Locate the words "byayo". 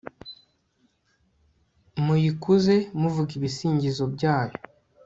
4.15-4.57